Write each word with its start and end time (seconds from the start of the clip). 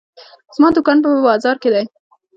زما 0.55 0.69
دوکان 0.75 0.97
په 1.03 1.09
بازار 1.27 1.55
کې 1.61 1.69
ده. 1.73 1.81